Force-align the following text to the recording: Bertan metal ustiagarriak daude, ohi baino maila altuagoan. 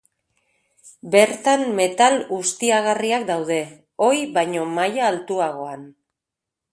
Bertan 1.15 1.65
metal 1.79 2.17
ustiagarriak 2.37 3.27
daude, 3.29 3.57
ohi 4.09 4.23
baino 4.39 4.65
maila 4.79 5.05
altuagoan. 5.11 5.85